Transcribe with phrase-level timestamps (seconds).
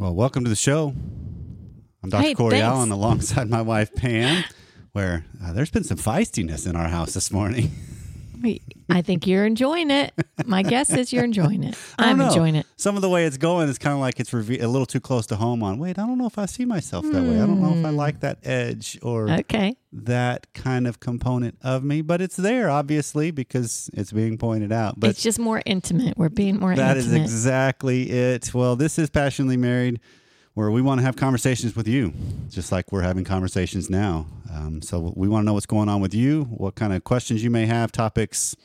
[0.00, 0.94] Well, welcome to the show.
[2.02, 2.22] I'm Dr.
[2.22, 2.64] Hey, Corey thanks.
[2.64, 4.44] Allen alongside my wife Pam,
[4.92, 7.70] where uh, there's been some feistiness in our house this morning.
[8.90, 10.12] I think you're enjoying it.
[10.46, 11.76] My guess is you're enjoying it.
[11.98, 12.66] I'm enjoying it.
[12.76, 15.00] Some of the way it's going is kind of like it's reve- a little too
[15.00, 17.36] close to home on, wait, I don't know if I see myself that way.
[17.40, 19.76] I don't know if I like that edge or Okay.
[19.92, 24.98] that kind of component of me, but it's there obviously because it's being pointed out.
[24.98, 26.16] But it's just more intimate.
[26.18, 27.22] We're being more That is intimate.
[27.24, 28.52] exactly it.
[28.54, 30.00] Well, this is Passionately Married,
[30.54, 32.12] where we want to have conversations with you,
[32.50, 34.26] just like we're having conversations now.
[34.52, 37.42] Um, so we want to know what's going on with you, what kind of questions
[37.44, 38.56] you may have, topics,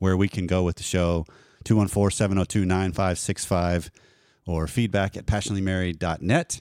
[0.00, 1.24] where we can go with the show
[1.64, 3.90] 214 702 9565
[4.46, 6.60] or feedback at passionatelymarried.net.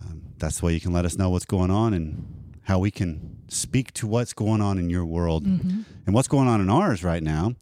[0.00, 2.90] Um, that's the way you can let us know what's going on and how we
[2.90, 7.04] can speak to what's going on in your world and what's going on in ours
[7.04, 7.54] right now.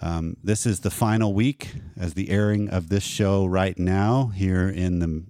[0.00, 4.68] Um, this is the final week as the airing of this show right now here
[4.68, 5.24] in the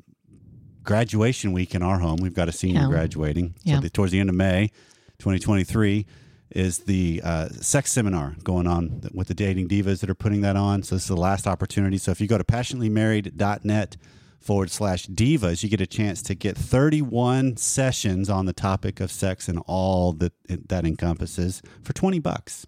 [0.83, 2.17] graduation week in our home.
[2.21, 2.89] We've got a senior Yeah.
[2.89, 3.55] graduating.
[3.63, 3.77] Yeah.
[3.77, 4.71] So the, towards the end of May
[5.19, 6.07] 2023
[6.55, 10.57] is the uh, sex seminar going on with the dating divas that are putting that
[10.57, 10.83] on.
[10.85, 11.99] So this is the last opportunity.
[11.99, 13.97] So if you go to passionatelymarried.net
[14.39, 19.11] forward slash divas, you get a chance to get 31 sessions on the topic of
[19.11, 22.67] sex and all that that encompasses for 20 bucks.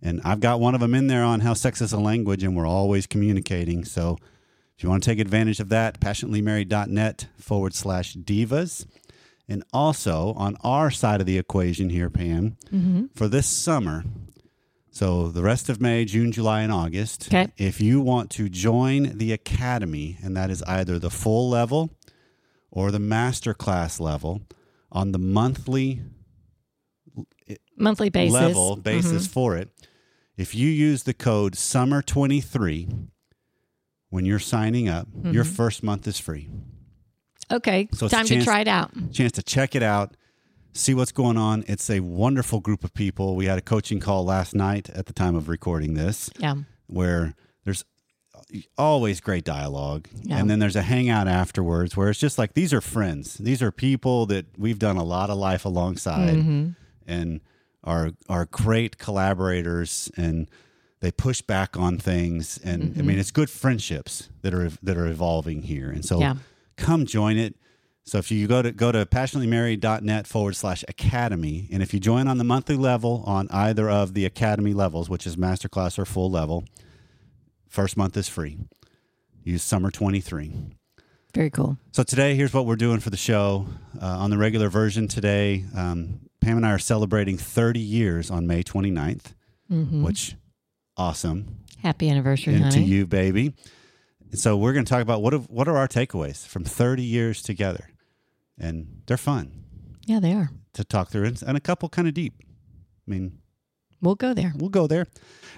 [0.00, 2.56] And I've got one of them in there on how sex is a language and
[2.56, 3.84] we're always communicating.
[3.84, 4.18] So
[4.76, 8.86] if you want to take advantage of that, passionatelymarried.net forward slash divas.
[9.48, 13.06] And also on our side of the equation here, Pam, Mm-hmm.
[13.14, 14.04] for this summer,
[14.90, 17.48] so the rest of May, June, July, and August, Okay.
[17.56, 21.90] if you want to join the academy, and that is either the full level
[22.70, 24.42] or the master class level
[24.92, 26.02] on the monthly
[27.76, 28.34] Monthly basis.
[28.34, 29.30] level basis Mhm.
[29.30, 29.70] for it.
[30.36, 33.08] If you use the code SUMMER23
[34.10, 35.54] when you're signing up, your Mm-hmm.
[35.54, 36.48] first month is free.
[37.50, 37.88] Okay.
[37.94, 38.90] So Time to try it out.
[39.12, 40.16] Chance to check it out,
[40.74, 41.64] see what's going on.
[41.66, 43.36] It's a wonderful group of people.
[43.36, 46.54] We had a coaching call last night at the time of recording this Yeah.
[46.86, 47.34] where
[47.64, 47.84] there's
[48.76, 50.08] always great dialogue.
[50.22, 50.38] Yeah.
[50.38, 53.34] And then there's a hangout afterwards where it's just like these are friends.
[53.34, 56.68] These are people that we've done a lot of life alongside Mm-hmm.
[57.06, 57.40] and
[57.84, 60.48] are are great collaborators and
[61.00, 62.98] they push back on things and Mm-hmm.
[62.98, 65.90] I mean it's good friendships that are that are evolving here.
[65.90, 66.36] And so Yeah.
[66.78, 67.54] Come join it.
[68.04, 72.26] So if you go to go to passionatelymarried.net forward slash academy, and if you join
[72.26, 76.30] on the monthly level on either of the academy levels, which is masterclass or full
[76.30, 76.64] level,
[77.68, 78.56] first month is free.
[79.44, 80.52] Use summer 23.
[81.34, 81.76] Very cool.
[81.92, 83.66] So today, here's what we're doing for the show.
[84.00, 88.46] Uh, on the regular version today, um, Pam and I are celebrating 30 years on
[88.46, 89.34] May 29th,
[89.70, 90.02] Mm-hmm.
[90.02, 90.34] which
[90.96, 91.58] awesome.
[91.82, 93.52] Happy anniversary, And to you, baby.
[94.30, 97.02] And so we're going to talk about what have, what are our takeaways from 30
[97.02, 97.88] years together,
[98.58, 99.52] and they're fun
[100.06, 100.50] Yeah, they are.
[100.74, 102.34] to talk through, and, and a couple kind of deep.
[102.40, 103.38] I mean,
[104.00, 104.52] We'll go there.
[104.56, 105.06] we'll go there.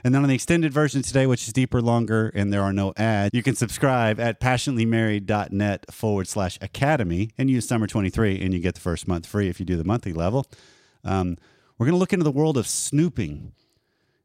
[0.03, 2.95] And then on the extended version today, which is deeper, longer, and there are no
[2.97, 8.61] ads, you can subscribe at passionatelymarried.net forward slash academy and use summer 23, and you
[8.61, 10.47] get the first month free if you do the monthly level.
[11.05, 11.37] Um,
[11.77, 13.53] we're going to look into the world of snooping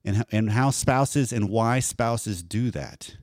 [0.06, 3.18] and, and how spouses and why spouses do that.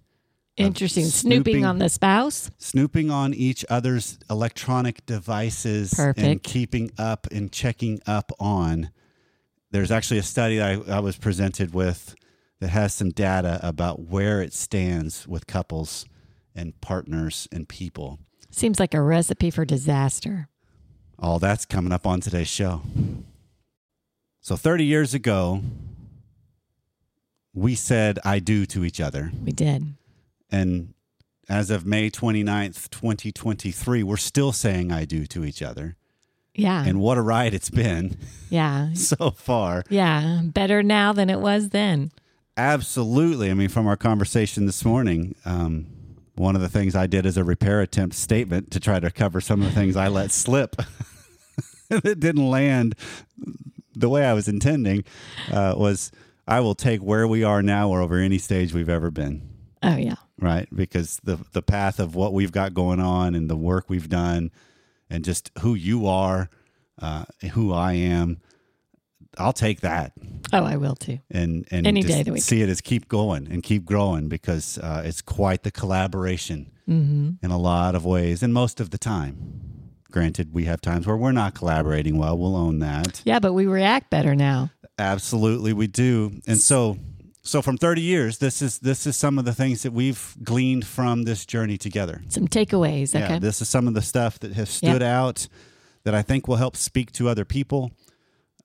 [0.57, 1.05] Interesting.
[1.07, 2.51] snooping- Snooping on the spouse.
[2.59, 6.45] Snooping on each other's electronic devices and Perfect.
[6.45, 8.91] keeping up and checking up on.
[9.71, 12.15] There's actually a study I, I was presented with
[12.61, 16.05] that has some data about where it stands with couples
[16.55, 18.19] and partners and people.
[18.51, 20.49] Seems like a recipe for disaster.
[21.19, 22.83] All that's coming up on today's show.
[24.43, 25.63] So 30 years ago,
[27.55, 29.33] we said I do to each other.
[29.43, 29.95] We did.
[30.53, 30.95] And
[31.49, 35.97] as of May 29th, 2023, we're still saying I do to each other.
[36.55, 36.85] Yeah.
[36.85, 38.17] And what a ride it's been
[38.51, 38.93] yeah.
[38.95, 39.83] so far.
[39.89, 40.43] Yeah.
[40.45, 42.13] Better now than it was then.
[42.57, 43.51] Absolutely.
[43.51, 45.87] I mean, from our conversation this morning, um,
[46.35, 49.41] one of the things I did as a repair attempt statement to try to cover
[49.41, 50.77] some of the things I let slip
[51.89, 52.95] that didn't land
[53.95, 55.05] the way I was intending
[55.51, 56.13] uh, was
[56.47, 59.52] I will take where we are now or over any stage we've ever been.
[59.83, 60.15] Oh, yeah.
[60.41, 60.69] right?
[60.75, 64.51] Because the the path of what we've got going on and the work we've done,
[65.11, 66.49] and just who you are,
[67.01, 68.41] uh, who I am,
[69.39, 70.13] I'll take that
[70.53, 71.19] Oh, I will too.
[71.31, 74.29] and and Any just day that we see it as keep going and keep growing
[74.29, 77.45] because uh, it's quite the collaboration Mm-hmm.
[77.45, 79.37] in a lot of ways and most of the time.
[80.11, 82.37] Granted, we have times where we're not collaborating well.
[82.37, 83.23] We'll own that.
[83.25, 84.71] Yeah, but we react better now.
[84.99, 86.41] Absolutely, we do.
[86.47, 86.99] And so,
[87.45, 90.87] So from 30 years, this is this is some of the things that we've gleaned
[90.87, 92.23] from this journey together.
[92.29, 93.15] Some takeaways.
[93.17, 93.35] Okay.
[93.35, 95.49] Yeah, this is some of the stuff that has stood out
[96.05, 97.91] that I think will help speak to other people.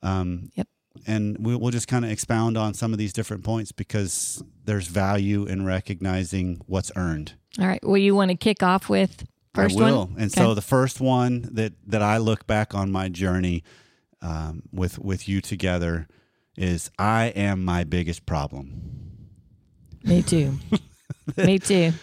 [0.04, 0.68] Um, Yep.
[1.06, 4.88] And we, we'll just kind of expound on some of these different points because there's
[4.88, 7.34] value in recognizing what's earned.
[7.60, 7.80] All right.
[7.84, 9.24] Well, you want to kick off with
[9.54, 10.06] first I will.
[10.08, 10.16] one?
[10.20, 10.42] And Okay.
[10.42, 13.64] so the first one that that I look back on my journey
[14.22, 16.08] um, with with you together
[16.58, 18.82] is I am my biggest problem.
[20.04, 20.58] Me too.
[21.38, 21.94] Me too.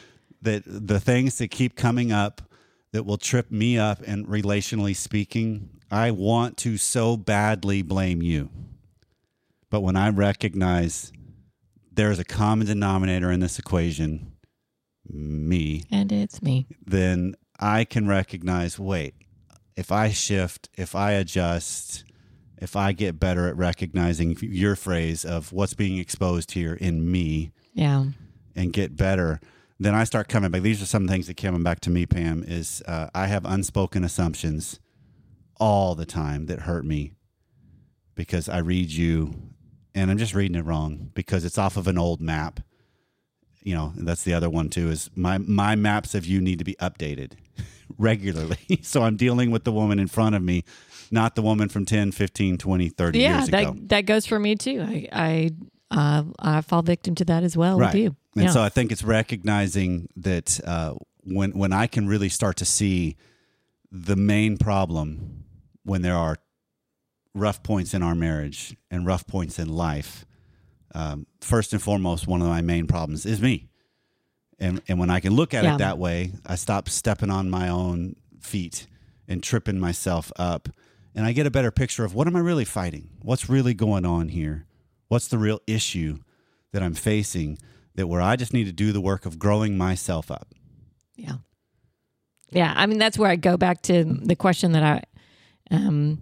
[0.42, 2.42] That the things that keep coming up
[2.92, 8.50] that will trip me up and relationally speaking, I want to so badly blame you.
[9.70, 11.10] But when I recognize
[11.90, 14.32] there's a common denominator in this equation,
[15.08, 16.66] me, And it's me.
[16.86, 19.14] then I can recognize wait,
[19.76, 22.04] if I shift, if I adjust,
[22.58, 27.52] if I get better at recognizing your phrase of what's being exposed here in me
[27.72, 28.06] Yeah.
[28.54, 29.40] and get better,
[29.78, 30.62] then I start coming back.
[30.62, 34.04] These are some things that coming back to me, Pam, is uh, I have unspoken
[34.04, 34.78] assumptions
[35.58, 37.12] all the time that hurt me
[38.14, 39.34] because I read you
[39.94, 42.60] and I'm just reading it wrong because it's off of an old map.
[43.62, 46.64] You know, that's the other one too is my my maps of you need to
[46.64, 47.32] be updated
[47.98, 48.58] regularly.
[48.82, 50.64] so I'm dealing with the woman in front of me,
[51.10, 53.38] not the woman from 10, 15, 20, 30 Yeah.
[53.38, 53.74] years That ago.
[53.86, 54.80] that goes for me too.
[54.82, 55.50] I I
[55.90, 57.92] uh, I fall victim to that as well right.
[57.94, 58.16] with you.
[58.34, 58.50] And yeah.
[58.50, 63.16] so I think it's recognizing that uh, when when I can really start to see
[63.92, 65.44] the main problem
[65.84, 66.38] when there are
[67.34, 70.24] rough points in our marriage and rough points in life.
[70.94, 73.68] Um, first and foremost, one of my main problems is me.
[74.58, 75.74] And and when I can look at Yeah.
[75.74, 78.86] it that way, I stop stepping on my own feet
[79.28, 80.68] and tripping myself up.
[81.14, 83.10] And I get a better picture of what am I really fighting?
[83.22, 84.66] What's really going on here?
[85.08, 86.18] What's the real issue
[86.72, 87.58] that I'm facing
[87.94, 90.48] that where I just need to do the work of growing myself up?
[91.14, 91.36] Yeah.
[92.50, 92.72] Yeah.
[92.76, 95.02] I mean, that's where I go back to the question that I
[95.74, 96.18] um,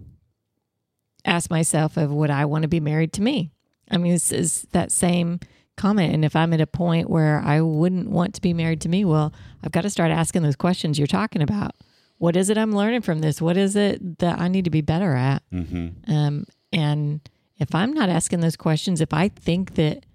[1.25, 3.51] ask myself of would I want to be married to me?
[3.89, 5.39] I mean, this is that same
[5.75, 6.13] comment.
[6.13, 9.05] And if I'm at a point where I wouldn't want to be married to me,
[9.05, 11.75] well, I've got to start asking those questions you're talking about.
[12.23, 13.41] What is it I'm learning from this?
[13.41, 15.43] What is it that I need to be better at?
[15.51, 16.09] Mm-hmm.
[16.09, 17.19] Um, and
[17.57, 20.05] if I'm not asking those questions, if I think that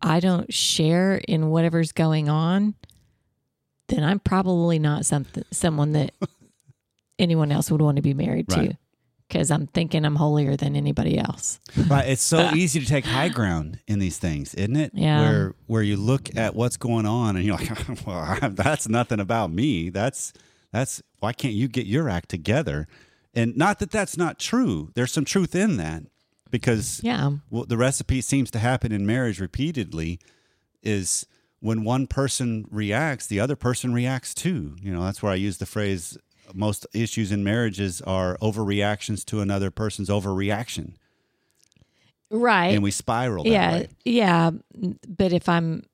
[0.00, 2.74] I don't share in whatever's going on,
[3.90, 6.14] then I'm probably not something someone that
[7.20, 8.76] anyone else would want to be married to
[9.28, 11.60] because I'm thinking I'm holier than anybody else.
[11.76, 12.08] Right.
[12.08, 14.90] It's so easy to take high ground in these things, isn't it?
[14.94, 15.20] Yeah.
[15.20, 17.70] Where where you look at what's going on and you're like,
[18.04, 19.88] well, that's nothing about me.
[19.88, 20.32] That's
[20.72, 22.88] that's why can't you get your act together?
[23.34, 24.90] And not that that's not true.
[24.94, 26.02] There's some truth in that
[26.50, 27.30] because Yeah.
[27.48, 30.18] what the recipe seems to happen in marriage repeatedly
[30.82, 31.26] is
[31.60, 34.76] when one person reacts, the other person reacts too.
[34.82, 36.18] You know, that's where I use the phrase
[36.54, 40.94] most issues in marriages are overreactions to another person's overreaction.
[42.30, 42.74] Right.
[42.74, 43.72] And we spiral that yeah.
[43.72, 43.88] way.
[44.04, 44.50] Yeah.
[45.06, 45.84] But if I'm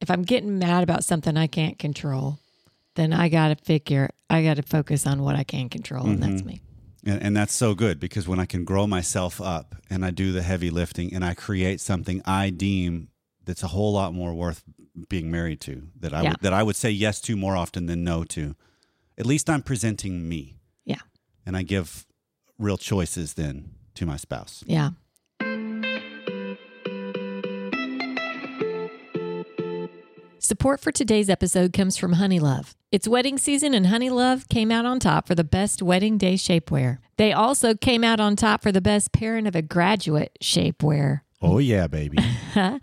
[0.00, 2.38] if I'm getting mad about something I can't control,
[2.96, 6.22] then I got to figure I got to focus on what I can control, and
[6.22, 6.46] that's mm-hmm.
[6.48, 6.60] me.
[7.06, 10.32] And, and that's so good because when I can grow myself up and I do
[10.32, 13.08] the heavy lifting and I create something I deem
[13.44, 14.64] that's a whole lot more worth
[15.08, 16.30] being married to that I Yeah.
[16.30, 18.56] would, that I would say yes to more often than no to.
[19.16, 21.00] At least I'm presenting me Yeah.
[21.46, 22.06] and I give
[22.58, 24.64] real choices then to my spouse.
[24.66, 24.90] Yeah.
[30.46, 32.76] Support for today's episode comes from Honey Love.
[32.92, 36.34] It's wedding season, and Honey Love came out on top for the best wedding day
[36.34, 36.98] shapewear.
[37.16, 41.22] They also came out on top for the best parent of a graduate shapewear.
[41.42, 42.18] Oh yeah, baby.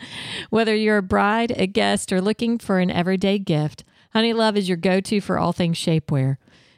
[0.50, 4.68] Whether you're a bride, a guest, or looking for an everyday gift, Honey Love is
[4.68, 6.36] your go to for all things shapewear.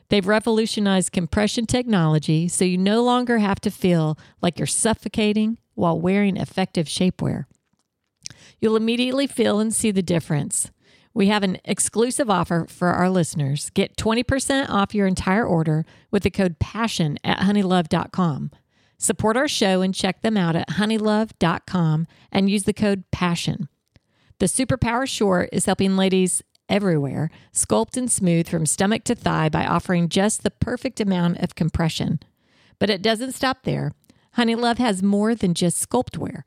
[0.10, 6.00] They've revolutionized compression technology so you no longer have to feel like you're suffocating while
[6.00, 7.46] wearing effective shapewear.
[8.60, 10.70] You'll immediately feel and see the difference.
[11.15, 13.69] We have an exclusive offer for our listeners.
[13.69, 18.51] Get 20% off your entire order with the code PASSION at honeylove.com.
[18.98, 23.69] Support our show and check them out at honeylove.com and use the code PASSION.
[24.39, 29.65] The Superpower Short is helping ladies everywhere sculpt and smooth from stomach to thigh by
[29.65, 32.19] offering just the perfect amount of compression.
[32.77, 33.93] But it doesn't stop there.
[34.34, 36.43] Honey Love has more than just sculpt wear.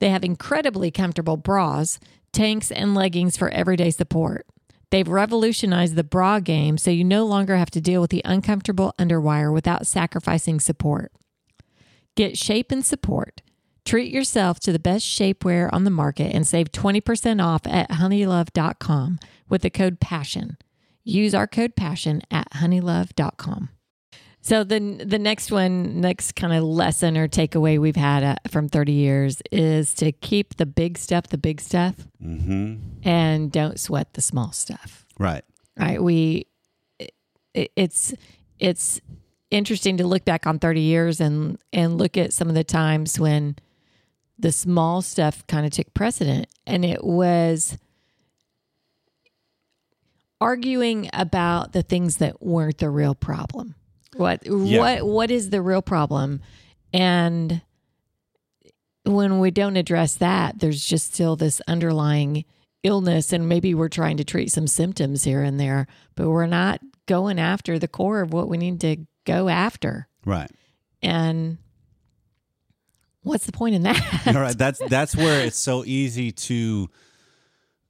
[0.00, 1.98] They have incredibly comfortable bras,
[2.34, 4.46] tanks, and leggings for everyday support.
[4.90, 8.94] They've revolutionized the bra game so you no longer have to deal with the uncomfortable
[8.98, 11.10] underwire without sacrificing support.
[12.14, 13.40] Get shape and support.
[13.84, 19.18] Treat yourself to the best shapewear on the market and save 20% off at honeylove.com
[19.48, 20.56] with the code PASSION.
[21.02, 23.70] Use our code PASSION at honeylove.com.
[24.46, 28.68] So the the next one, next kind of lesson or takeaway we've had uh, from
[28.68, 33.08] 30 years is to keep the big stuff the big stuff Mm-hmm.
[33.08, 35.06] and don't sweat the small stuff.
[35.18, 35.44] Right.
[35.78, 36.02] Right?
[36.02, 36.46] We
[36.98, 38.12] it, it's
[38.58, 39.00] it's
[39.50, 43.18] interesting to look back on 30 years and and look at some of the times
[43.18, 43.56] when
[44.38, 47.78] the small stuff kind of took precedent and it was
[50.38, 53.74] arguing about the things that weren't the real problem.
[54.16, 54.78] What Yeah.
[54.78, 56.40] what what is the real problem?
[56.92, 57.62] And
[59.04, 62.44] when we don't address that, there's just still this underlying
[62.82, 66.80] illness and maybe we're trying to treat some symptoms here and there, but we're not
[67.06, 70.06] going after the core of what we need to go after.
[70.24, 70.50] Right.
[71.02, 71.58] And
[73.22, 74.26] what's the point in that?
[74.28, 74.56] All right.
[74.56, 76.88] That's that's where it's so easy to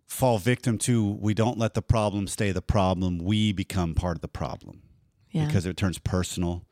[0.07, 1.11] fall victim to.
[1.21, 3.19] We don't let the problem stay the problem.
[3.19, 4.83] We become part of the problem
[5.35, 5.47] Yeah.
[5.47, 6.65] because it turns personal.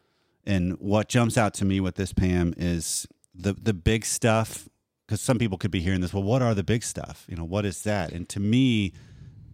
[0.45, 4.69] And what jumps out to me with this, Pam, is the the big stuff.
[5.07, 6.15] Because some people could be hearing this.
[6.15, 7.27] Well, what are the big stuff?
[7.29, 8.13] You know, what is that?
[8.13, 8.93] And to me,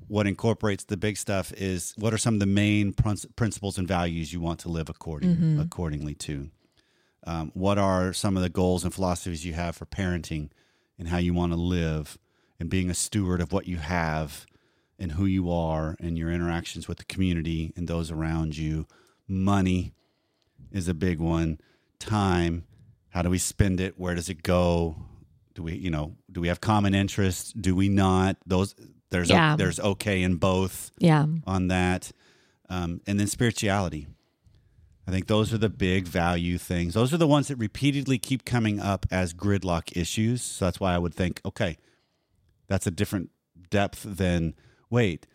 [0.07, 3.89] what incorporates the big stuff is what are some of the main prin- principles and
[3.89, 6.51] values you want to live according accordingly to.
[7.25, 10.51] Um, what are some of the goals and philosophies you have for parenting
[10.99, 12.19] and how you want to live
[12.61, 14.47] and being a steward of what you have
[14.99, 18.87] and who you are and your interactions with the community and those around you.
[19.27, 19.93] Money
[20.73, 21.61] is a big one.
[21.99, 22.65] Time,
[23.11, 23.99] how do we spend it?
[23.99, 24.97] Where does it go?
[25.55, 27.53] Do we, you know, do we have common interests?
[27.53, 28.37] Do we not?
[28.47, 28.75] Those
[29.11, 29.57] there's Yeah.
[29.57, 31.27] there's okay in both yeah.
[31.47, 32.13] on that.
[32.69, 34.07] Um, and then spirituality.
[35.07, 36.93] I think those are the big value things.
[36.93, 40.43] Those are the ones that repeatedly keep coming up as gridlock issues.
[40.43, 41.79] So that's why I would think, okay,
[42.67, 43.31] that's a different
[43.71, 44.55] depth than
[44.91, 45.27] wait,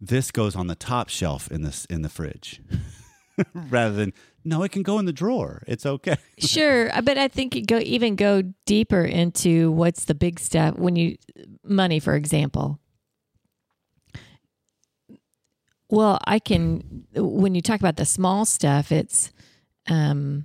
[0.00, 2.60] this goes on the top shelf in this in the fridge.
[3.54, 4.12] Rather than
[4.44, 5.62] no, it can go in the drawer.
[5.66, 6.16] It's okay.
[6.38, 10.76] Sure, uh, but I think you go even go deeper into what's the big step
[10.76, 11.16] when you
[11.64, 12.78] money, for example.
[15.90, 19.32] Well, I can when you talk about the small stuff, it's
[19.88, 20.44] um,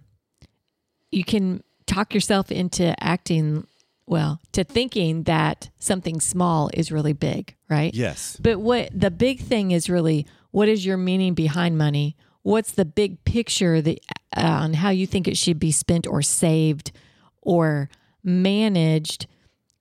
[1.11, 3.67] you can talk yourself into acting
[4.05, 7.93] well to thinking that something small is really big, right?
[7.93, 8.37] Yes.
[8.41, 12.15] But what the big thing is really what is your meaning behind money?
[12.43, 13.99] What's the big picture that,
[14.35, 16.91] uh, on how you think it should be spent or saved
[17.41, 17.89] or
[18.23, 19.27] managed?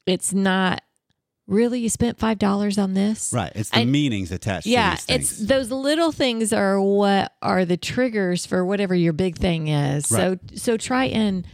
[0.07, 0.83] It's not
[1.49, 3.52] really you spent five dollars on this, Right.
[3.55, 5.33] It's the meanings attached Yeah, to these things.
[5.41, 10.07] it's those little things are what are the triggers for whatever your big thing is.
[10.07, 11.47] So so try and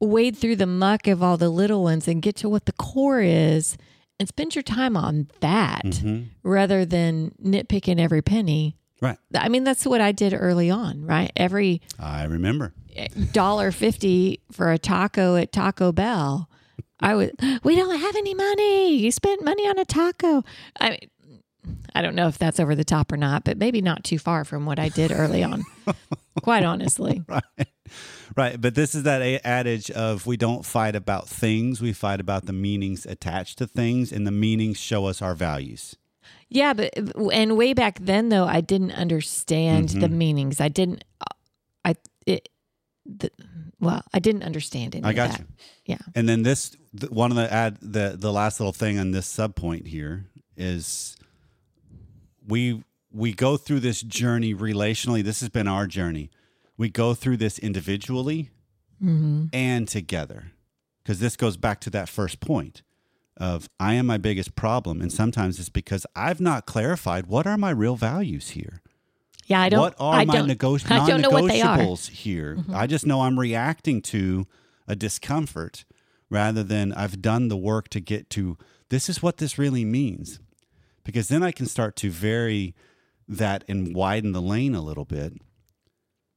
[0.00, 3.20] wade through the muck of all the little ones and get to what the core
[3.20, 3.76] is
[4.18, 6.26] and spend your time on that Mhm.
[6.42, 8.76] rather than nitpicking every penny.
[9.00, 9.18] Right.
[9.34, 11.30] I mean, that's what I did early on, right?
[11.36, 12.72] Every I remember.
[13.32, 16.48] dollar fifty for a taco at Taco Bell.
[17.00, 17.30] I was,
[17.64, 18.96] we don't have any money.
[18.96, 20.44] You spent money on a taco.
[20.80, 21.10] I mean,
[21.94, 24.44] I don't know if that's over the top or not, but maybe not too far
[24.44, 25.64] from what I did early on.
[26.42, 27.22] Quite honestly.
[27.28, 27.42] right
[28.36, 32.20] right but this is that a- adage of we don't fight about things we fight
[32.20, 35.96] about the meanings attached to things and the meanings show us our values
[36.48, 36.90] Yeah, but
[37.32, 40.18] and way back then though, I didn't understand the Mm-hmm.
[40.18, 40.60] meanings.
[40.60, 41.04] I didn't.
[41.84, 41.94] I
[42.26, 42.48] it.
[43.04, 43.30] The,
[43.80, 45.40] well, I didn't understand any i got that.
[45.40, 45.46] you
[45.92, 45.98] Yeah.
[46.14, 49.26] and then this th- one of the add the the last little thing on this
[49.26, 50.24] sub point here
[50.56, 51.16] is
[52.46, 56.30] we we go through this journey relationally this has been our journey
[56.76, 58.50] we go through this individually
[59.02, 59.46] Mm-hmm.
[59.52, 60.52] and together
[61.02, 62.82] because this goes back to that first point
[63.36, 67.58] of i am my biggest problem and sometimes it's because i've not clarified what are
[67.58, 68.80] my real values here
[69.46, 69.80] Yeah, I don't.
[69.80, 71.76] what are I my don't, nego- I don't know what they are.
[71.76, 71.82] Mm-hmm.
[71.86, 74.46] non-negotiables here i just know i'm reacting to
[74.86, 75.84] a discomfort
[76.30, 78.56] rather than i've done the work to get to
[78.90, 80.38] this is what this really means
[81.02, 82.74] because then i can start to vary
[83.28, 85.32] that and widen the lane a little bit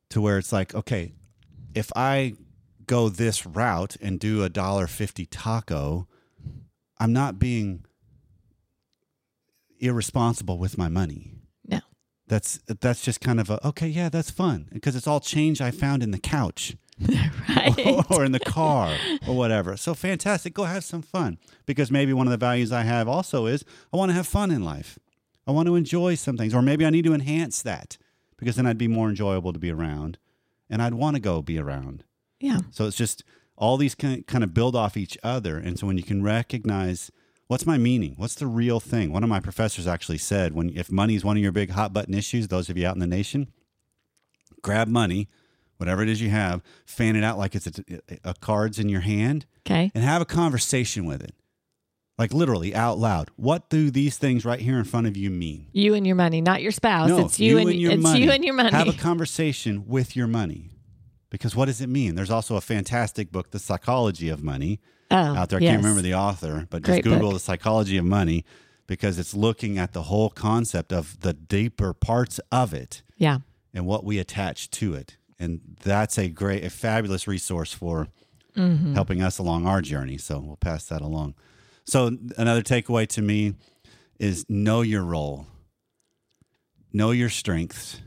[0.09, 1.13] to where it's like okay
[1.73, 2.33] if i
[2.85, 6.07] go this route and do a dollar fifty taco
[6.99, 7.83] i'm not being
[9.79, 11.33] irresponsible with my money.
[11.67, 11.79] No.
[12.27, 15.71] that's that's just kind of a okay yeah that's fun because it's all change i
[15.71, 16.75] found in the couch.
[17.47, 18.05] Right.
[18.11, 18.93] or in the car
[19.27, 19.77] or whatever.
[19.77, 21.37] So fantastic go have some fun.
[21.65, 24.51] Because maybe one of the values i have also is i want to have fun
[24.51, 24.97] in life.
[25.45, 27.97] I want to enjoy some things or maybe i need to enhance that
[28.37, 30.17] because then i'd be more enjoyable to be around
[30.69, 32.03] and i'd want to go be around
[32.39, 32.59] yeah.
[32.71, 33.23] so it's just
[33.57, 35.57] all these kind kind of build off each other.
[35.57, 37.09] And so when you can recognize
[37.47, 39.11] what's my meaning, what's the real thing.
[39.11, 41.91] One of my professors actually said, when if money is one of your big hot
[41.91, 43.47] button issues, those of you out in the nation,
[44.61, 45.27] grab money,
[45.77, 47.73] whatever it is you have, fan it out like it's a,
[48.23, 49.91] a cards in your hand, Okay.
[49.95, 51.33] and have a conversation with it,
[52.17, 53.29] like literally out loud.
[53.35, 55.67] What do these things right here in front of you mean?
[55.71, 57.09] You and your money, not your spouse.
[57.09, 58.23] No, it's you, and, your it's money.
[58.23, 58.71] you and your money.
[58.71, 60.71] Have a conversation with your money.
[61.29, 62.15] Because what does it mean?
[62.15, 64.79] There's also a fantastic book, The Psychology of Money,
[65.11, 65.59] oh, out there.
[65.59, 65.71] I yes.
[65.73, 67.33] can't remember the author, but just Great Google book.
[67.33, 68.45] The Psychology of Money
[68.87, 73.39] because it's looking at the whole concept of the deeper parts of it Yeah.
[73.73, 75.17] and what we attach to it.
[75.37, 78.07] And that's a great, a fabulous resource for
[78.55, 78.95] Mm-hmm.
[78.95, 80.17] helping us along our journey.
[80.17, 81.35] So we'll pass that along.
[81.87, 83.55] So another takeaway to me
[84.19, 85.47] is know your role,
[86.91, 88.01] know your strengths,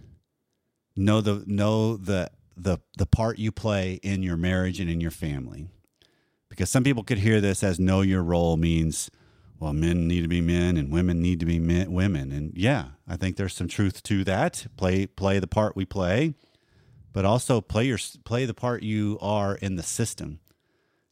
[0.97, 5.11] know the know the the the part you play in your marriage and in your
[5.11, 5.69] family.
[6.51, 9.11] Because some people could hear this as know your role means
[9.59, 12.33] well men need to be men and women need to be men, women.
[12.33, 14.67] And yeah i think there's some truth to that.
[14.77, 16.35] Play play the part we play
[17.15, 20.41] but also play your play the part you are in the system.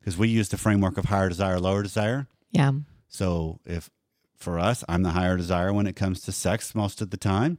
[0.00, 2.72] Because we use the framework of higher desire lower desire Yeah.
[3.08, 3.90] so if
[4.36, 7.58] for us i'm the higher desire when it comes to sex most of the time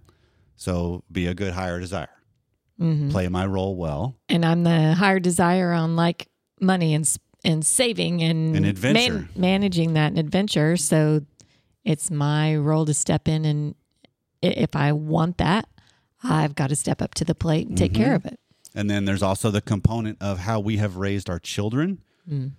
[0.56, 2.10] so be a good higher desire
[2.78, 6.28] hmm play my role well And I'm the higher desire on like
[6.62, 7.06] money and
[7.44, 9.30] and saving and And adventure.
[9.36, 10.76] managing that and adventure.
[10.78, 11.22] So
[11.86, 13.76] it's my role to step in and
[14.42, 15.68] if I want that,
[16.24, 18.04] I've got to step up to the plate and take Mm-hmm.
[18.04, 18.40] care of it.
[18.76, 22.52] and then there's also the component of how we have raised our children Mm.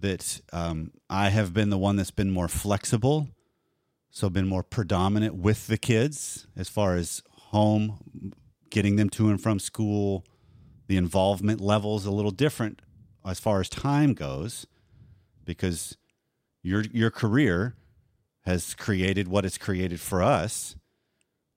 [0.00, 3.28] That um, I have been the one that's been more flexible,
[4.10, 8.32] so been more predominant with the kids as far as home,
[8.70, 10.24] getting them to and from school.
[10.86, 12.80] The involvement level is a little different
[13.26, 14.66] as far as time goes,
[15.44, 15.96] because
[16.62, 17.74] your your career
[18.42, 20.76] has created what it's created for us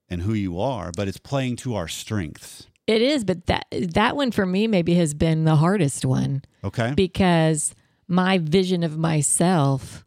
[0.10, 2.68] and who you are, but it's playing to our strengths.
[2.88, 6.94] It is, but that that one for me maybe has been the hardest one Okay.
[6.96, 7.76] because
[8.08, 10.06] my vision of myself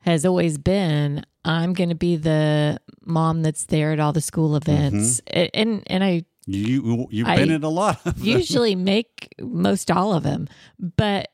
[0.00, 4.56] has always been I'm going to be the mom that's there at all the school
[4.56, 5.20] events.
[5.28, 8.24] A- And and I You you've I been in a lot of them.
[8.26, 11.28] usually make most all of them but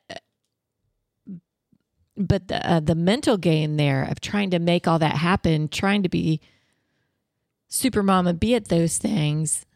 [2.16, 6.02] but the uh, the mental game there of trying to make all that happen trying
[6.02, 6.40] to be
[7.68, 9.66] super mom and be at those things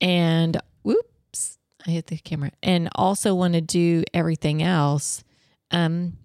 [0.00, 5.22] and whoops i hit the camera and also want to do everything else
[5.70, 6.16] um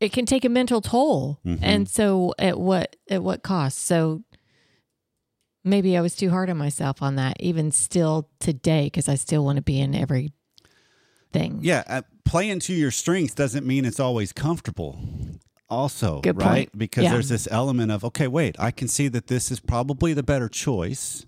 [0.00, 1.58] it can take a mental toll Mhm.
[1.62, 4.22] and so at what at what cost so
[5.64, 9.44] maybe i was too hard on myself on that even still today because i still
[9.44, 10.32] want to be in every
[11.32, 14.98] thing Yeah, uh, playing to your strengths doesn't mean it's always comfortable.
[15.68, 16.70] Also, Good right?
[16.70, 16.78] point.
[16.78, 17.10] Because Yeah.
[17.14, 20.48] there's this element of okay, wait, I can see that this is probably the better
[20.48, 21.26] choice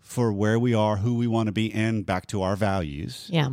[0.00, 3.28] for where we are, who we want to be, and back to our values.
[3.30, 3.50] yeah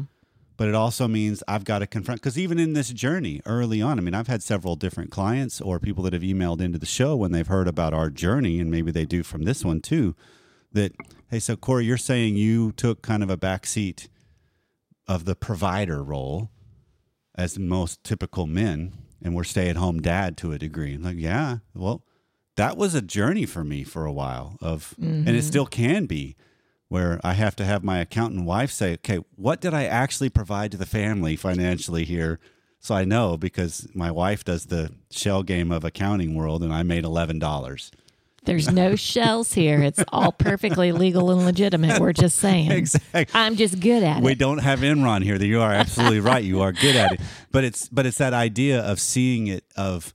[0.59, 3.97] But it also means I've got to confront because even in this journey early on,
[3.97, 7.15] I mean, I've had several different clients or people that have emailed into the show
[7.15, 10.17] when they've heard about our journey, and maybe they do from this one too.
[10.73, 10.93] That
[11.29, 14.09] hey, so Corey, you're saying you took kind of a backseat
[15.07, 16.49] of the provider role
[17.35, 18.91] as most typical men,
[19.21, 20.95] and we're stay at home dad to a degree.
[20.95, 22.03] I'm like, yeah, well,
[22.57, 25.39] that was a journey for me for a while of, and it mm-hmm.
[25.39, 26.35] still can be,
[26.89, 30.71] where I have to have my accountant wife say, okay, what did I actually provide
[30.71, 32.39] to the family financially here?
[32.79, 36.83] So I know because my wife does the shell game of accounting world, and I
[36.83, 37.91] made eleven dollars.
[38.45, 43.25] there's no shells here it's all perfectly legal and legitimate we're just saying Exactly.
[43.33, 44.23] i'm just good at it.
[44.23, 45.37] we don't have Enron here.
[45.37, 46.43] That you are absolutely right.
[46.43, 47.19] You are good at it.
[47.51, 50.13] But it's but it's that idea of seeing it of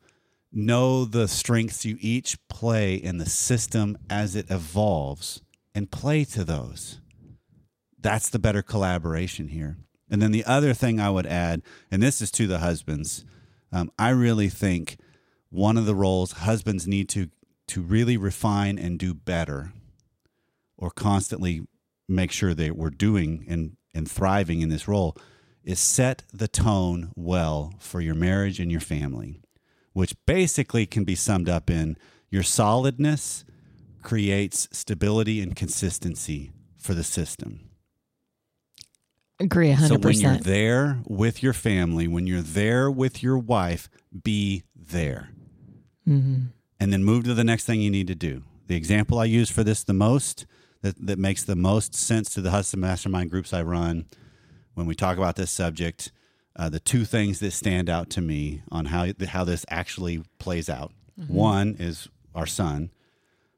[0.53, 5.43] know the strengths you each play in the system as it evolves
[5.75, 7.01] and play to those.
[7.99, 9.77] That's the better collaboration here.
[10.11, 13.25] And then the other thing I would add, and this is to the husbands,
[13.73, 14.99] um, I really think
[15.51, 17.31] one of the roles husbands need to
[17.67, 19.73] to really refine and do better
[20.77, 21.67] or constantly
[22.09, 25.17] make sure that we're doing and, and thriving in this role
[25.63, 29.41] is set the tone well for your marriage and your family,
[29.93, 31.97] which basically can be summed up in
[32.31, 33.45] your solidness
[34.05, 37.71] creates stability and consistency for the system.
[39.41, 43.89] agree 100% So when you're there with your family, when you're there with your wife,
[44.23, 45.31] be there.
[46.07, 46.53] Mhm.
[46.79, 48.43] and then move to the next thing you need to do.
[48.67, 50.45] The example I use for this the most,
[50.83, 54.05] that, that makes the most sense to the Hudson Mastermind groups I run
[54.75, 56.13] when we talk about this subject,
[56.57, 60.69] uh, the two things that stand out to me on how how this actually plays
[60.69, 60.93] out.
[61.17, 62.91] One is our son.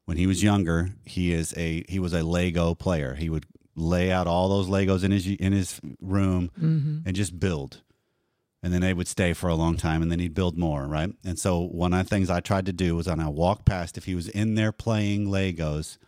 [0.07, 3.15] When he was younger, he is a he was a Lego player.
[3.15, 6.99] He would lay out all those Legos in his in his room mm-hmm.
[7.05, 7.83] and just build.
[8.63, 11.13] And then they would stay for a long time and then he'd build more, right?
[11.25, 13.99] And so one of the things I tried to do was when I walked past,
[13.99, 15.99] if he was in there playing Legos,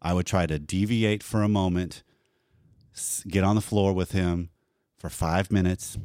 [0.00, 2.02] I would try to deviate for a moment,
[3.26, 4.50] get on the floor with him
[4.96, 5.98] for five minutes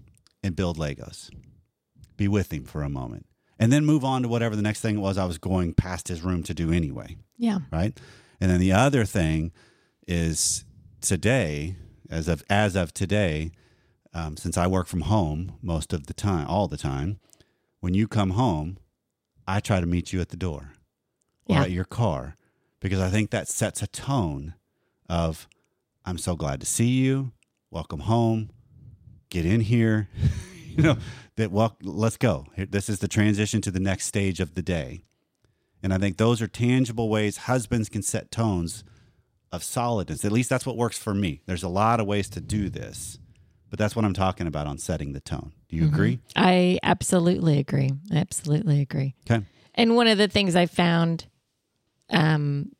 [0.43, 1.29] and build Legos.
[2.17, 3.25] Be with him for a moment.
[3.61, 6.21] And then move on to whatever the next thing was I was going past his
[6.23, 7.59] room to do anyway Yeah.
[7.71, 7.97] right?
[8.41, 9.51] And then the other thing
[10.07, 10.65] is
[10.99, 11.75] today,
[12.09, 13.51] as of as of today,
[14.13, 17.19] um, since I work from home most of the time, all the time,
[17.81, 18.77] when you come home,
[19.47, 20.73] I try to meet you at the door
[21.45, 21.61] or Yeah.
[21.63, 22.35] at your car
[22.79, 24.55] because I think that sets a tone
[25.07, 25.47] of
[26.03, 27.31] I'm so glad to see you.
[27.69, 28.49] Welcome home.
[29.29, 30.09] Get in here.
[30.75, 30.97] you know
[31.41, 31.51] that.
[31.51, 32.45] Well, let's go.
[32.55, 35.03] This is the transition to the next stage of the day.
[35.83, 38.83] And I think those are tangible ways husbands can set tones
[39.51, 40.23] of solidness.
[40.23, 41.41] At least that's what works for me.
[41.45, 43.19] There's a lot of ways to do this,
[43.69, 45.53] but that's what I'm talking about on setting the tone.
[45.69, 46.19] Do you agree?
[46.35, 47.91] I absolutely agree.
[48.11, 49.15] I absolutely agree.
[49.29, 49.43] Okay.
[49.75, 51.25] And one of the things I found
[52.09, 52.71] um,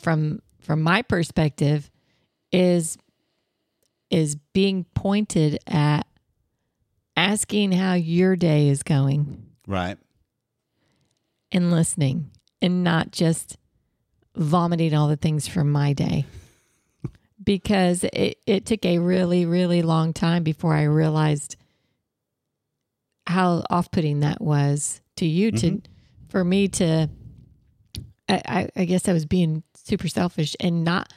[0.00, 1.90] from from my perspective
[2.52, 2.98] is
[4.10, 6.06] is being pointed at
[7.16, 9.98] asking how your day is going Right.
[11.50, 13.56] and listening and not just
[14.36, 16.26] vomiting all the things from my day.
[17.44, 21.56] because it, it took a really, really long time before I realized
[23.26, 25.92] how off putting that was to you to mm-hmm.
[26.28, 27.08] for me to
[28.28, 31.12] I, I, guess I was being super selfish and not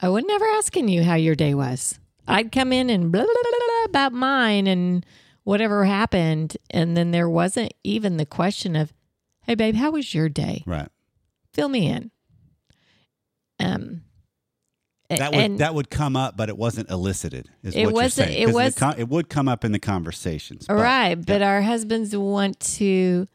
[0.00, 1.98] I was never asking you how your day was.
[2.26, 5.04] I'd come in and blah, blah, blah, blah about mine and
[5.44, 6.56] whatever happened.
[6.70, 8.92] And then there wasn't even the question of,
[9.42, 10.62] hey, babe, how was your day?
[10.66, 10.88] Right.
[11.52, 12.10] Fill me in.
[13.58, 14.02] Um,
[15.08, 17.48] That would that would come up, but it wasn't elicited.
[17.64, 18.48] Is It what wasn't- You're saying.
[18.48, 20.66] it was- co- it would come up in the conversations.
[20.68, 21.14] but- right.
[21.16, 23.26] But our husbands want to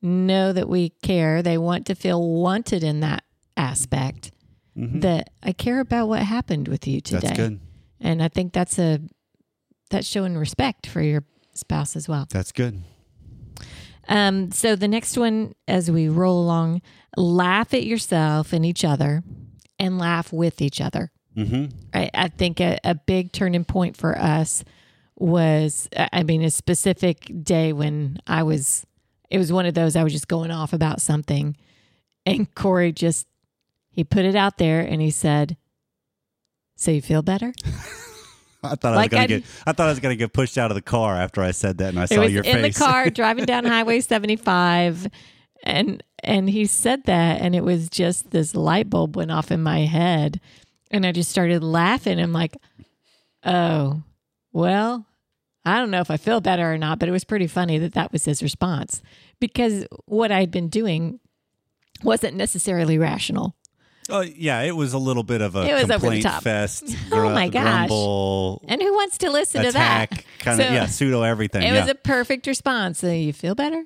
[0.00, 1.42] know that we care.
[1.42, 3.22] They want to feel wanted in that
[3.56, 4.30] aspect.
[4.78, 5.00] Mhm.
[5.02, 7.20] That I care about what happened with you today.
[7.20, 7.60] That's good.
[8.00, 9.00] And I think that's a
[9.90, 11.24] that's showing respect for your
[11.54, 12.26] spouse as well.
[12.30, 12.82] That's good.
[14.08, 16.80] Um, so the next one, as we roll along,
[17.16, 19.22] laugh at yourself and each other,
[19.78, 21.10] and laugh with each other.
[21.36, 21.66] Mm-hmm.
[21.94, 24.64] I, I think a, a big turning point for us
[25.16, 28.86] was, I mean, a specific day when I was,
[29.30, 31.56] it was one of those I was just going off about something,
[32.24, 33.26] and Corey just
[33.90, 35.56] he put it out there and he said,
[36.76, 37.52] "So you feel better?"
[38.62, 39.44] I thought Like I was I'd- gonna get.
[39.66, 41.90] I thought I was gonna get pushed out of the car after I said that,
[41.90, 42.54] and I saw your in face.
[42.56, 45.06] In the car driving down highway 75
[45.64, 49.60] and and he said that and it was just this light bulb went off in
[49.62, 50.40] my head
[50.92, 52.56] and i just started laughing i'm like
[53.44, 54.00] oh
[54.52, 55.04] well
[55.64, 57.92] i don't know if i feel better or not but it was pretty funny that
[57.94, 59.02] that was his response
[59.40, 61.18] because what i'd been doing
[62.04, 63.54] wasn't necessarily rational
[64.10, 66.42] Oh yeah, it was a little bit of a It was over the complaint top.
[66.42, 66.84] fest.
[67.12, 67.88] Oh, my gosh.
[67.88, 71.62] Grumble, and who wants to listen to that kind of So- yeah, pseudo everything.
[71.62, 71.80] It yeah.
[71.82, 72.98] was a perfect response.
[73.00, 73.84] So you feel better?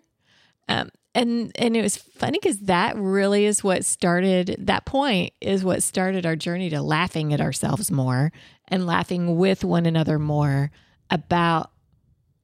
[0.68, 4.56] Um, and and it was funny because that really is what started.
[4.60, 8.32] That point is what started our journey to laughing at ourselves more
[8.68, 10.70] and laughing with one another more
[11.10, 11.70] about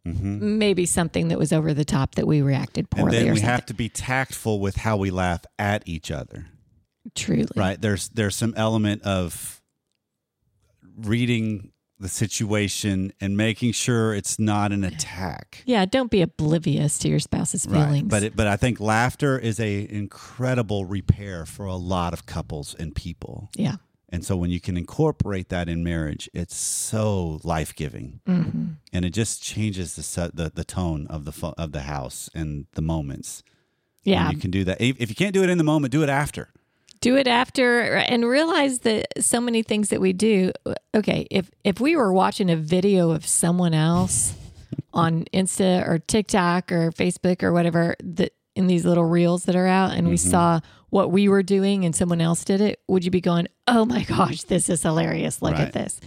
[0.07, 0.41] Mhm.
[0.41, 3.65] maybe something that was over the top that we reacted and poorly then we have
[3.67, 6.47] to be tactful with how we laugh at each other.
[7.15, 7.81] Truly, Right?
[7.81, 9.61] There's there's some element of
[10.97, 15.63] reading the situation and making sure it's not an attack.
[15.67, 17.85] Yeah, don't be oblivious to your spouse's Right.
[17.87, 18.09] feelings.
[18.09, 22.75] But it, but I think laughter is a incredible repair for a lot of couples
[22.79, 23.51] and people.
[23.57, 23.77] yeah,
[24.11, 28.51] And so when you can incorporate that in marriage, it's so life giving, hmm
[28.93, 32.31] and it just changes the se- the, the tone of the fo- of the house
[32.33, 33.43] and the moments.
[34.05, 34.31] Yeah.
[34.31, 34.81] you can do that.
[34.81, 36.49] If you can't do it in the moment, do it after.
[37.01, 40.53] Do it after and realize that so many things that we do
[40.95, 44.35] okay if if we were watching a video of someone else
[44.93, 49.67] on insta or tiktok or facebook or whatever that in these little reels that are
[49.67, 50.31] out and we mm-hmm.
[50.31, 53.85] saw what we were doing and someone else did it would you be going oh
[53.85, 55.69] my gosh this is hilarious look Right.
[55.69, 56.01] at this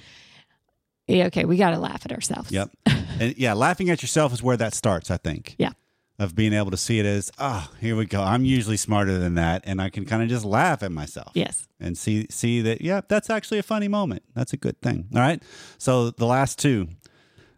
[1.07, 2.71] yeah okay we got to laugh at ourselves Yep.
[3.21, 5.11] and yeah, laughing at yourself is where that starts.
[5.11, 5.55] I think.
[5.57, 5.71] Yeah.
[6.23, 8.21] Of being able to see it as, oh, here we go.
[8.21, 11.31] I'm usually smarter than that, and I can kind of just laugh at myself.
[11.33, 15.07] yes and see see that yeah that's actually a funny moment that's a good thing
[15.15, 15.41] all right
[15.79, 16.87] so the last two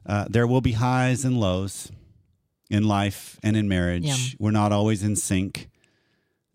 [0.06, 1.92] Uh, there will be highs and lows
[2.70, 4.36] in life and in marriage.
[4.40, 5.70] We're not always in sync.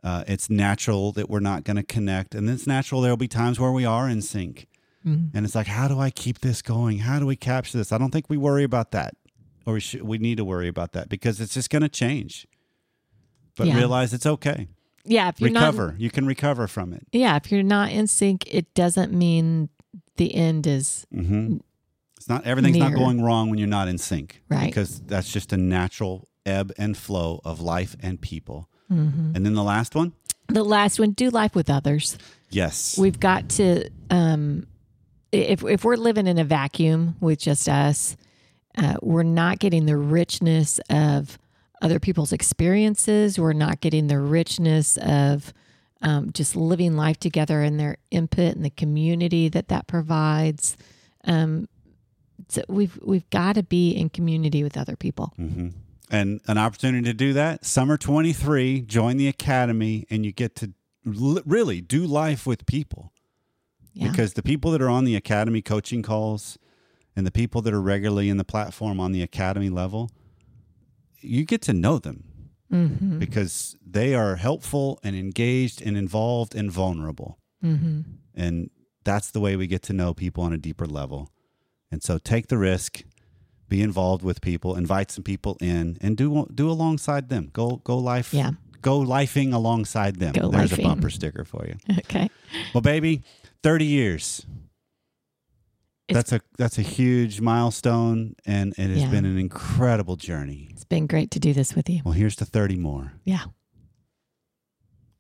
[0.03, 3.29] Uh, it's natural that we're not going to connect, and it's natural there will be
[3.43, 4.67] times where we are in sync.
[5.07, 5.31] Mhm.
[5.35, 6.99] And it's like, how do I keep this going?
[7.09, 7.93] How do we capture this?
[7.93, 9.13] I don't think we worry about that,
[9.69, 10.03] or we should.
[10.03, 12.47] We need to worry about that because it's just going to change.
[13.57, 13.77] But Yeah.
[13.77, 14.69] realize it's okay.
[15.05, 15.89] Yeah, if you're recover.
[15.93, 17.07] not you can recover from it.
[17.13, 19.69] Yeah, if you're not in sync, it doesn't mean
[20.17, 21.59] the end is hmm
[22.17, 24.67] It's not everything's not going wrong when you're not in sync, Right.
[24.67, 28.69] Because that's just a natural ebb and flow of life and people.
[28.91, 29.35] Mhm.
[29.37, 30.13] And then the last one,
[30.49, 31.11] the last one.
[31.13, 32.17] Do life with others.
[32.51, 33.91] yes, We've got to.
[34.11, 34.67] Um,
[35.31, 38.17] if if we're living in a vacuum with just us,
[38.79, 41.39] uh, we're not getting the richness of
[41.83, 43.39] other people's experiences.
[43.39, 45.53] We're not getting the richness of
[46.01, 50.77] um, just living life together and their input and the community that that provides.
[51.25, 51.69] Um,
[52.49, 55.33] so we've we've got to be in community with other people.
[55.37, 55.69] hmm
[56.11, 57.67] and an opportunity to do that.
[57.67, 60.73] Summer 23, join the academy, and you get to
[61.07, 63.13] l- really do life with people.
[63.93, 64.09] Yeah.
[64.11, 66.57] because the people that are on the academy coaching calls
[67.19, 70.11] and the people that are regularly in the platform on the academy level
[71.21, 72.25] you get to know them.
[72.71, 77.39] Hmm because they are helpful and engaged and involved and vulnerable.
[77.61, 78.01] Hmm
[78.35, 78.71] and
[79.05, 81.31] that's the way we get to know people on a deeper level.
[81.91, 83.03] And so take the risk
[83.69, 87.51] be involved with people invite some people in and do do alongside them.
[87.53, 88.53] Go go life Yeah.
[88.83, 90.33] go lifing alongside them.
[90.33, 90.85] Go there's lifing.
[90.85, 91.77] a bumper sticker for you.
[92.05, 92.29] Okay.
[92.75, 93.23] well baby
[93.63, 94.47] 30 years
[96.15, 99.11] that's a that's a huge milestone and it has Yeah.
[99.11, 102.01] been an incredible journey It's been great to do this with you.
[102.05, 103.45] well here's to 30 more Yeah.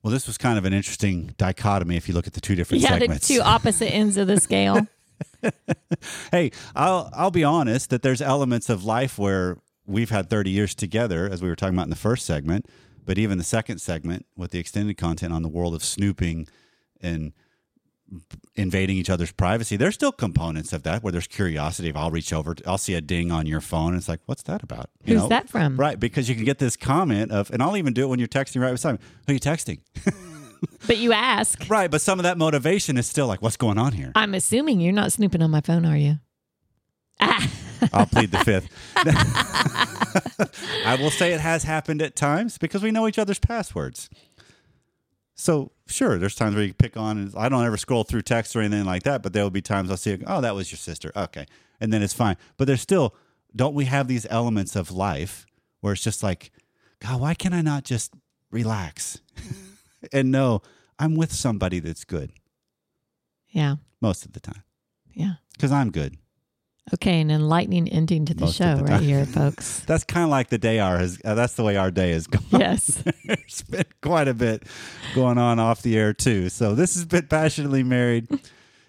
[0.02, 2.82] well this was kind of an interesting dichotomy if you look at the two different
[2.82, 4.86] Yeah, segments the two opposite ends of the scale.
[6.32, 10.74] hey i'll i'll be honest that there's elements of life where we've had 30 years
[10.74, 12.66] together as we were talking about in the first segment
[13.04, 16.46] but even the second segment with the extended content on the world of snooping
[17.00, 17.32] and
[18.56, 22.32] invading each other's privacy there's still components of that where there's curiosity if i'll reach
[22.32, 25.22] over i'll see a ding on your phone it's like what's that about You Who's
[25.24, 25.28] know?
[25.28, 25.76] that from?
[25.76, 28.26] right because you can get this comment of and i'll even do it when you're
[28.26, 29.80] texting right beside me who are you texting
[30.86, 31.68] But you ask.
[31.68, 34.80] right but some of that motivation is still like what's going on here I'm assuming
[34.80, 36.16] you're not snooping on my phone, are you?
[37.92, 38.68] I'll plead the fifth.
[40.84, 44.08] I will say it has happened at times because we know each other's passwords.
[45.40, 47.16] So sure, there's times where you pick on.
[47.16, 49.62] And I don't ever scroll through text or anything like that, but there will be
[49.62, 51.12] times I'll see, oh, that was your sister.
[51.16, 51.46] Okay,
[51.80, 52.36] and then it's fine.
[52.56, 53.14] But there's still,
[53.54, 55.46] don't we have these elements of life
[55.80, 56.50] where it's just like,
[57.00, 58.12] God, why can I not just
[58.50, 59.20] relax
[60.12, 60.60] and know
[60.98, 62.32] I'm with somebody that's good
[63.48, 63.76] Yeah.
[64.00, 64.64] most of the time
[65.14, 65.34] Yeah.
[65.52, 66.16] because I'm good.
[66.94, 67.20] Okay.
[67.20, 69.80] An enlightening ending to the Most show the right here, folks.
[69.80, 71.20] That's kind of like the day our has.
[71.24, 72.44] Uh, that's the way our day has gone.
[72.50, 73.02] Yes.
[73.24, 74.64] There's been quite a bit
[75.14, 76.48] going on off the air too.
[76.48, 78.28] So this has been passionately married.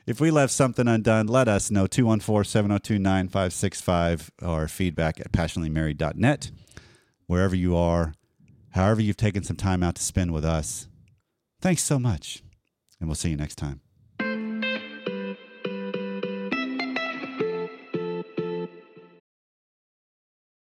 [0.05, 6.51] If we left something undone, let us know 214-702-9565 or feedback at passionatelymarried.net.
[7.27, 8.13] Wherever you are,
[8.71, 10.87] however you've taken some time out to spend with us.
[11.61, 12.41] Thanks so much.
[12.99, 13.81] And we'll see you next time.